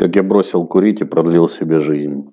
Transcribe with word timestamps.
Как 0.00 0.16
я 0.16 0.22
бросил 0.22 0.66
курить 0.66 1.02
и 1.02 1.04
продлил 1.04 1.46
себе 1.46 1.78
жизнь. 1.78 2.32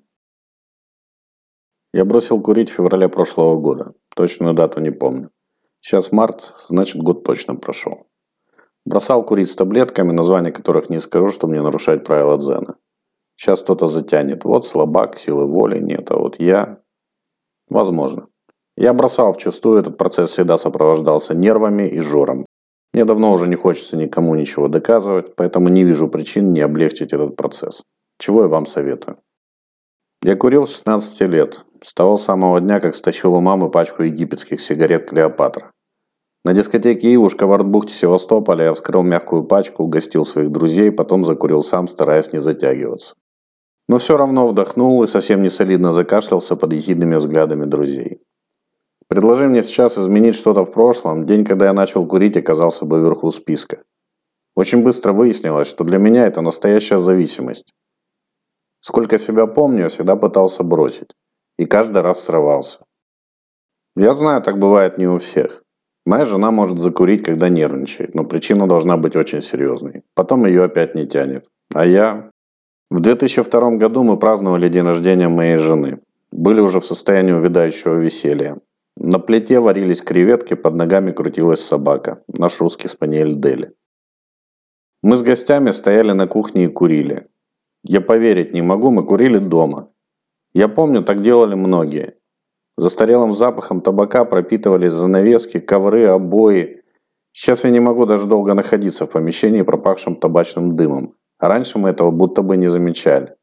Я 1.92 2.06
бросил 2.06 2.40
курить 2.40 2.70
в 2.70 2.72
феврале 2.72 3.10
прошлого 3.10 3.60
года. 3.60 3.92
Точную 4.16 4.54
дату 4.54 4.80
не 4.80 4.90
помню. 4.90 5.28
Сейчас 5.80 6.10
март, 6.10 6.54
значит 6.58 7.02
год 7.02 7.24
точно 7.24 7.56
прошел. 7.56 8.06
Бросал 8.86 9.22
курить 9.22 9.50
с 9.50 9.54
таблетками, 9.54 10.12
названия 10.12 10.50
которых 10.50 10.88
не 10.88 10.98
скажу, 10.98 11.30
чтобы 11.30 11.52
не 11.52 11.62
нарушать 11.62 12.04
правила 12.04 12.38
дзена. 12.38 12.76
Сейчас 13.36 13.60
кто-то 13.60 13.86
затянет. 13.86 14.44
Вот 14.44 14.66
слабак, 14.66 15.18
силы 15.18 15.44
воли 15.44 15.78
нет, 15.78 16.10
а 16.10 16.16
вот 16.16 16.40
я... 16.40 16.80
Возможно. 17.68 18.28
Я 18.78 18.94
бросал 18.94 19.34
вчастую, 19.34 19.80
этот 19.80 19.98
процесс 19.98 20.30
всегда 20.30 20.56
сопровождался 20.56 21.34
нервами 21.34 21.86
и 21.86 22.00
жором. 22.00 22.46
Мне 22.98 23.04
давно 23.04 23.32
уже 23.32 23.46
не 23.46 23.54
хочется 23.54 23.96
никому 23.96 24.34
ничего 24.34 24.66
доказывать, 24.66 25.36
поэтому 25.36 25.68
не 25.68 25.84
вижу 25.84 26.08
причин 26.08 26.52
не 26.52 26.62
облегчить 26.62 27.12
этот 27.12 27.36
процесс. 27.36 27.84
Чего 28.18 28.42
я 28.42 28.48
вам 28.48 28.66
советую. 28.66 29.18
Я 30.24 30.34
курил 30.34 30.66
с 30.66 30.74
16 30.74 31.20
лет, 31.32 31.64
с 31.80 31.94
того 31.94 32.16
самого 32.16 32.60
дня, 32.60 32.80
как 32.80 32.96
стащил 32.96 33.34
у 33.34 33.40
мамы 33.40 33.70
пачку 33.70 34.02
египетских 34.02 34.60
сигарет 34.60 35.08
«Клеопатра». 35.08 35.70
На 36.44 36.54
дискотеке 36.54 37.14
«Ивушка» 37.14 37.46
в 37.46 37.52
Артбухте 37.52 37.92
Севастополя 37.92 38.64
я 38.64 38.74
вскрыл 38.74 39.04
мягкую 39.04 39.44
пачку, 39.44 39.84
угостил 39.84 40.24
своих 40.24 40.50
друзей, 40.50 40.90
потом 40.90 41.24
закурил 41.24 41.62
сам, 41.62 41.86
стараясь 41.86 42.32
не 42.32 42.40
затягиваться. 42.40 43.14
Но 43.88 43.98
все 43.98 44.16
равно 44.16 44.48
вдохнул 44.48 45.04
и 45.04 45.06
совсем 45.06 45.40
не 45.40 45.50
солидно 45.50 45.92
закашлялся 45.92 46.56
под 46.56 46.72
ехидными 46.72 47.14
взглядами 47.14 47.64
друзей. 47.64 48.22
Предложи 49.08 49.48
мне 49.48 49.62
сейчас 49.62 49.96
изменить 49.96 50.34
что-то 50.34 50.64
в 50.64 50.72
прошлом, 50.72 51.24
день, 51.24 51.44
когда 51.44 51.66
я 51.66 51.72
начал 51.72 52.06
курить, 52.06 52.36
оказался 52.36 52.84
бы 52.84 53.00
вверху 53.00 53.30
списка. 53.30 53.82
Очень 54.54 54.82
быстро 54.82 55.12
выяснилось, 55.12 55.68
что 55.68 55.84
для 55.84 55.98
меня 55.98 56.26
это 56.26 56.42
настоящая 56.42 56.98
зависимость. 56.98 57.72
Сколько 58.80 59.18
себя 59.18 59.46
помню, 59.46 59.84
я 59.84 59.88
всегда 59.88 60.14
пытался 60.16 60.62
бросить. 60.62 61.10
И 61.58 61.64
каждый 61.64 62.02
раз 62.02 62.24
срывался. 62.24 62.80
Я 63.96 64.14
знаю, 64.14 64.42
так 64.42 64.58
бывает 64.58 64.98
не 64.98 65.06
у 65.06 65.18
всех. 65.18 65.62
Моя 66.04 66.24
жена 66.24 66.50
может 66.50 66.78
закурить, 66.78 67.22
когда 67.22 67.48
нервничает, 67.48 68.14
но 68.14 68.24
причина 68.24 68.66
должна 68.66 68.96
быть 68.96 69.16
очень 69.16 69.42
серьезной. 69.42 70.02
Потом 70.14 70.46
ее 70.46 70.64
опять 70.64 70.94
не 70.94 71.06
тянет. 71.06 71.46
А 71.74 71.86
я... 71.86 72.30
В 72.90 73.00
2002 73.00 73.76
году 73.76 74.02
мы 74.02 74.18
праздновали 74.18 74.68
день 74.68 74.84
рождения 74.84 75.28
моей 75.28 75.58
жены. 75.58 76.00
Были 76.30 76.60
уже 76.60 76.80
в 76.80 76.86
состоянии 76.86 77.32
увядающего 77.32 77.94
веселья. 77.94 78.58
На 79.10 79.18
плите 79.18 79.58
варились 79.58 80.02
креветки, 80.02 80.52
под 80.52 80.74
ногами 80.74 81.12
крутилась 81.12 81.64
собака. 81.64 82.22
Наш 82.28 82.60
русский 82.60 82.88
спаниель 82.88 83.40
Дели. 83.40 83.72
Мы 85.02 85.16
с 85.16 85.22
гостями 85.22 85.70
стояли 85.70 86.12
на 86.12 86.26
кухне 86.26 86.64
и 86.64 86.68
курили. 86.68 87.26
Я 87.82 88.02
поверить 88.02 88.52
не 88.52 88.60
могу, 88.60 88.90
мы 88.90 89.06
курили 89.06 89.38
дома. 89.38 89.90
Я 90.52 90.68
помню, 90.68 91.02
так 91.02 91.22
делали 91.22 91.54
многие. 91.54 92.16
Застарелым 92.76 93.32
запахом 93.32 93.80
табака 93.80 94.26
пропитывались 94.26 94.92
занавески, 94.92 95.58
ковры, 95.58 96.04
обои. 96.04 96.82
Сейчас 97.32 97.64
я 97.64 97.70
не 97.70 97.80
могу 97.80 98.04
даже 98.04 98.26
долго 98.26 98.52
находиться 98.52 99.06
в 99.06 99.10
помещении, 99.10 99.62
пропахшем 99.62 100.16
табачным 100.16 100.76
дымом. 100.76 101.14
А 101.38 101.48
раньше 101.48 101.78
мы 101.78 101.88
этого 101.88 102.10
будто 102.10 102.42
бы 102.42 102.58
не 102.58 102.68
замечали. 102.68 103.37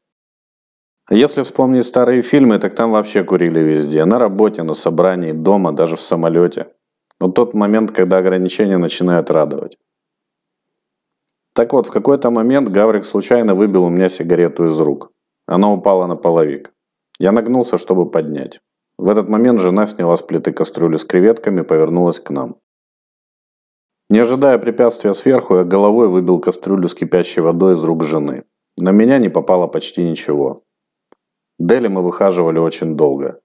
Если 1.10 1.42
вспомнить 1.42 1.86
старые 1.86 2.22
фильмы, 2.22 2.58
так 2.58 2.74
там 2.74 2.90
вообще 2.90 3.22
курили 3.22 3.60
везде. 3.60 4.04
На 4.04 4.18
работе, 4.18 4.64
на 4.64 4.74
собрании, 4.74 5.30
дома, 5.30 5.72
даже 5.72 5.94
в 5.94 6.00
самолете. 6.00 6.66
Но 7.20 7.30
тот 7.30 7.54
момент, 7.54 7.92
когда 7.92 8.18
ограничения 8.18 8.76
начинают 8.76 9.30
радовать. 9.30 9.78
Так 11.54 11.72
вот, 11.72 11.86
в 11.86 11.90
какой-то 11.90 12.30
момент 12.30 12.68
Гаврик 12.68 13.04
случайно 13.04 13.54
выбил 13.54 13.84
у 13.84 13.88
меня 13.88 14.08
сигарету 14.08 14.64
из 14.64 14.78
рук. 14.80 15.12
Она 15.46 15.72
упала 15.72 16.06
на 16.06 16.16
половик. 16.16 16.72
Я 17.18 17.30
нагнулся, 17.32 17.78
чтобы 17.78 18.10
поднять. 18.10 18.60
В 18.98 19.08
этот 19.08 19.28
момент 19.28 19.60
жена 19.60 19.86
сняла 19.86 20.16
с 20.16 20.22
плиты 20.22 20.52
кастрюлю 20.52 20.98
с 20.98 21.04
креветками 21.04 21.60
и 21.60 21.64
повернулась 21.64 22.18
к 22.18 22.30
нам. 22.30 22.56
Не 24.10 24.18
ожидая 24.18 24.58
препятствия 24.58 25.14
сверху, 25.14 25.56
я 25.56 25.64
головой 25.64 26.08
выбил 26.08 26.40
кастрюлю 26.40 26.88
с 26.88 26.94
кипящей 26.94 27.42
водой 27.42 27.74
из 27.74 27.84
рук 27.84 28.02
жены. 28.04 28.44
На 28.76 28.90
меня 28.90 29.18
не 29.18 29.28
попало 29.28 29.66
почти 29.66 30.02
ничего. 30.02 30.65
Дели 31.58 31.88
мы 31.88 32.02
выхаживали 32.02 32.58
очень 32.58 32.96
долго. 32.96 33.40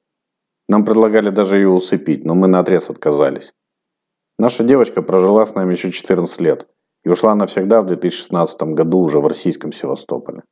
Нам 0.68 0.86
предлагали 0.86 1.30
даже 1.30 1.58
ее 1.58 1.70
усыпить, 1.70 2.26
но 2.26 2.36
мы 2.36 2.48
наотрез 2.48 2.90
отказались. 2.90 3.54
Наша 4.38 4.64
девочка 4.64 5.02
прожила 5.02 5.46
с 5.46 5.56
нами 5.56 5.74
еще 5.74 5.92
14 5.92 6.42
лет 6.42 6.68
и 7.04 7.10
ушла 7.10 7.36
навсегда 7.36 7.82
в 7.82 7.86
2016 7.86 8.62
году 8.74 9.00
уже 9.00 9.20
в 9.20 9.28
российском 9.28 9.72
Севастополе. 9.72 10.44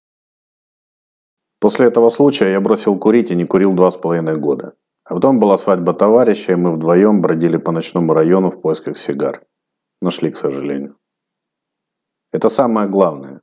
После 1.59 1.88
этого 1.88 2.09
случая 2.09 2.52
я 2.52 2.62
бросил 2.62 2.98
курить 2.98 3.31
и 3.31 3.36
не 3.36 3.46
курил 3.46 3.74
два 3.74 3.92
с 3.92 3.98
половиной 3.98 4.38
года. 4.38 4.75
А 5.03 5.16
потом 5.16 5.40
была 5.40 5.58
свадьба 5.58 5.94
товарища, 5.94 6.52
и 6.52 6.56
мы 6.56 6.72
вдвоем 6.72 7.22
бродили 7.22 7.58
по 7.58 7.72
ночному 7.72 8.14
району 8.14 8.52
в 8.52 8.62
поисках 8.62 8.96
сигар. 8.96 9.42
Нашли, 10.02 10.30
к 10.30 10.38
сожалению. 10.38 10.98
Это 12.31 12.50
самое 12.50 12.88
главное. 12.88 13.42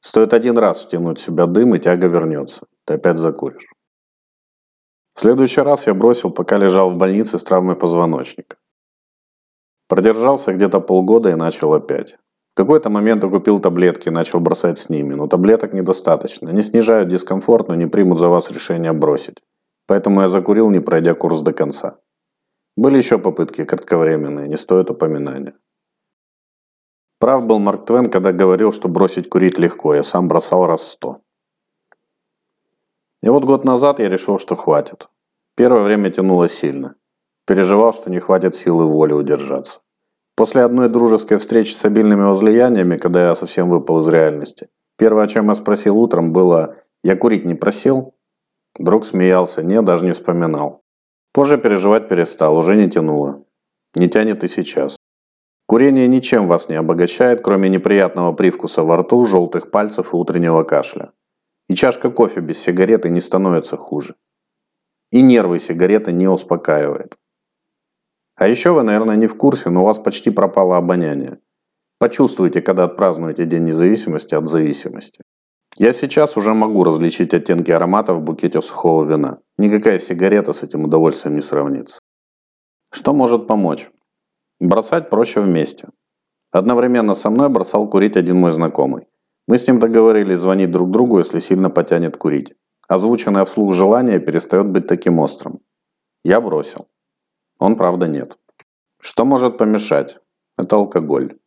Стоит 0.00 0.32
один 0.32 0.56
раз 0.58 0.84
втянуть 0.84 1.18
в 1.18 1.22
себя 1.22 1.46
дым, 1.46 1.74
и 1.74 1.80
тяга 1.80 2.06
вернется. 2.06 2.67
Ты 2.88 2.94
опять 2.94 3.18
закуришь. 3.18 3.68
В 5.14 5.20
следующий 5.20 5.60
раз 5.60 5.86
я 5.86 5.92
бросил, 5.92 6.30
пока 6.30 6.56
лежал 6.56 6.90
в 6.90 6.96
больнице 6.96 7.38
с 7.38 7.44
травмой 7.44 7.76
позвоночника. 7.76 8.56
Продержался 9.88 10.54
где-то 10.54 10.80
полгода 10.80 11.28
и 11.28 11.34
начал 11.34 11.74
опять. 11.74 12.16
В 12.54 12.56
какой-то 12.56 12.88
момент 12.88 13.24
я 13.24 13.30
купил 13.30 13.60
таблетки 13.60 14.08
и 14.08 14.10
начал 14.10 14.40
бросать 14.40 14.78
с 14.78 14.88
ними, 14.88 15.12
но 15.12 15.26
таблеток 15.26 15.74
недостаточно. 15.74 16.48
Они 16.48 16.62
снижают 16.62 17.10
дискомфорт, 17.10 17.68
но 17.68 17.74
не 17.74 17.86
примут 17.86 18.20
за 18.20 18.28
вас 18.28 18.50
решение 18.50 18.94
бросить. 18.94 19.36
Поэтому 19.86 20.22
я 20.22 20.28
закурил, 20.30 20.70
не 20.70 20.80
пройдя 20.80 21.12
курс 21.12 21.42
до 21.42 21.52
конца. 21.52 21.98
Были 22.74 22.96
еще 22.96 23.18
попытки 23.18 23.64
кратковременные, 23.64 24.48
не 24.48 24.56
стоит 24.56 24.90
упоминания. 24.90 25.52
Прав 27.20 27.44
был 27.44 27.58
Марк 27.58 27.84
Твен, 27.84 28.08
когда 28.10 28.32
говорил, 28.32 28.72
что 28.72 28.88
бросить 28.88 29.28
курить 29.28 29.58
легко, 29.58 29.94
я 29.94 30.02
сам 30.02 30.26
бросал 30.26 30.64
раз 30.66 30.88
сто. 30.92 31.20
И 33.22 33.28
вот 33.28 33.44
год 33.44 33.64
назад 33.64 33.98
я 33.98 34.08
решил, 34.08 34.38
что 34.38 34.56
хватит. 34.56 35.08
Первое 35.56 35.82
время 35.82 36.10
тянуло 36.10 36.48
сильно. 36.48 36.94
Переживал, 37.46 37.92
что 37.92 38.10
не 38.10 38.20
хватит 38.20 38.54
силы 38.54 38.84
воли 38.84 39.12
удержаться. 39.12 39.80
После 40.36 40.62
одной 40.62 40.88
дружеской 40.88 41.38
встречи 41.38 41.72
с 41.72 41.84
обильными 41.84 42.22
возлияниями, 42.22 42.96
когда 42.96 43.28
я 43.28 43.34
совсем 43.34 43.68
выпал 43.68 44.00
из 44.00 44.08
реальности, 44.08 44.68
первое, 44.96 45.24
о 45.24 45.28
чем 45.28 45.48
я 45.48 45.54
спросил 45.56 45.98
утром, 45.98 46.32
было 46.32 46.76
«Я 47.02 47.16
курить 47.16 47.44
не 47.44 47.54
просил?» 47.54 48.14
Друг 48.78 49.04
смеялся, 49.04 49.62
не, 49.62 49.82
даже 49.82 50.04
не 50.04 50.12
вспоминал. 50.12 50.84
Позже 51.32 51.58
переживать 51.58 52.08
перестал, 52.08 52.56
уже 52.56 52.76
не 52.76 52.88
тянуло. 52.88 53.44
Не 53.96 54.08
тянет 54.08 54.44
и 54.44 54.48
сейчас. 54.48 54.96
Курение 55.66 56.06
ничем 56.06 56.46
вас 56.46 56.68
не 56.68 56.76
обогащает, 56.76 57.40
кроме 57.42 57.68
неприятного 57.68 58.32
привкуса 58.32 58.84
во 58.84 58.98
рту, 58.98 59.24
желтых 59.26 59.70
пальцев 59.70 60.14
и 60.14 60.16
утреннего 60.16 60.62
кашля. 60.62 61.10
И 61.68 61.74
чашка 61.74 62.10
кофе 62.10 62.40
без 62.40 62.58
сигареты 62.58 63.10
не 63.10 63.20
становится 63.20 63.76
хуже. 63.76 64.14
И 65.10 65.22
нервы 65.22 65.58
сигареты 65.58 66.12
не 66.12 66.28
успокаивает. 66.28 67.16
А 68.36 68.46
еще 68.46 68.70
вы, 68.70 68.82
наверное, 68.82 69.16
не 69.16 69.26
в 69.26 69.36
курсе, 69.36 69.68
но 69.70 69.82
у 69.82 69.86
вас 69.86 69.98
почти 69.98 70.30
пропало 70.30 70.76
обоняние. 70.76 71.40
Почувствуйте, 71.98 72.62
когда 72.62 72.84
отпразднуете 72.84 73.44
День 73.44 73.64
независимости 73.64 74.34
от 74.34 74.48
зависимости. 74.48 75.22
Я 75.76 75.92
сейчас 75.92 76.36
уже 76.36 76.54
могу 76.54 76.84
различить 76.84 77.34
оттенки 77.34 77.72
ароматов 77.72 78.18
в 78.18 78.22
букете 78.22 78.62
сухого 78.62 79.04
вина. 79.04 79.40
Никакая 79.58 79.98
сигарета 79.98 80.52
с 80.52 80.62
этим 80.62 80.84
удовольствием 80.84 81.34
не 81.34 81.40
сравнится. 81.40 81.98
Что 82.92 83.12
может 83.12 83.48
помочь? 83.48 83.90
Бросать 84.60 85.10
проще 85.10 85.40
вместе. 85.40 85.88
Одновременно 86.52 87.14
со 87.14 87.30
мной 87.30 87.48
бросал 87.48 87.88
курить 87.90 88.16
один 88.16 88.38
мой 88.38 88.52
знакомый. 88.52 89.07
Мы 89.48 89.56
с 89.56 89.66
ним 89.66 89.80
договорились 89.80 90.38
звонить 90.38 90.70
друг 90.70 90.90
другу, 90.90 91.18
если 91.18 91.40
сильно 91.40 91.70
потянет 91.70 92.18
курить. 92.18 92.54
Озвученное 92.86 93.46
вслух 93.46 93.72
желание 93.72 94.20
перестает 94.20 94.66
быть 94.66 94.86
таким 94.86 95.18
острым. 95.18 95.60
Я 96.22 96.42
бросил. 96.42 96.86
Он, 97.58 97.74
правда, 97.74 98.06
нет. 98.06 98.38
Что 99.00 99.24
может 99.24 99.56
помешать? 99.56 100.18
Это 100.58 100.76
алкоголь. 100.76 101.38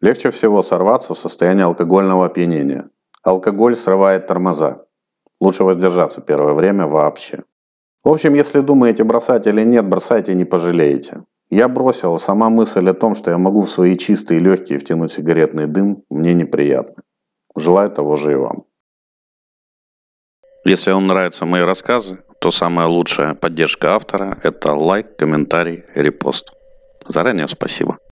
Легче 0.00 0.30
всего 0.30 0.62
сорваться 0.62 1.12
в 1.12 1.18
состоянии 1.18 1.64
алкогольного 1.64 2.24
опьянения. 2.24 2.88
Алкоголь 3.22 3.76
срывает 3.76 4.26
тормоза. 4.26 4.86
Лучше 5.38 5.64
воздержаться 5.64 6.22
первое 6.22 6.54
время 6.54 6.86
вообще. 6.86 7.44
В 8.04 8.08
общем, 8.08 8.32
если 8.32 8.60
думаете 8.60 9.04
бросать 9.04 9.46
или 9.46 9.64
нет, 9.64 9.86
бросайте 9.86 10.34
не 10.34 10.46
пожалеете. 10.46 11.24
Я 11.50 11.68
бросил, 11.68 12.18
сама 12.18 12.48
мысль 12.48 12.88
о 12.88 12.94
том, 12.94 13.14
что 13.14 13.30
я 13.30 13.36
могу 13.36 13.60
в 13.60 13.70
свои 13.70 13.98
чистые 13.98 14.40
легкие 14.40 14.78
втянуть 14.78 15.12
сигаретный 15.12 15.66
дым, 15.66 16.04
мне 16.08 16.32
неприятна. 16.32 17.03
Желаю 17.56 17.90
того 17.90 18.16
же 18.16 18.32
и 18.32 18.34
вам. 18.34 18.64
Если 20.64 20.92
вам 20.92 21.06
нравятся 21.06 21.44
мои 21.44 21.62
рассказы, 21.62 22.22
то 22.40 22.50
самая 22.50 22.86
лучшая 22.86 23.34
поддержка 23.34 23.94
автора– 23.94 24.38
это 24.42 24.72
лайк, 24.72 25.16
комментарий, 25.16 25.84
репост. 25.94 26.52
Заранее 27.06 27.48
спасибо. 27.48 27.98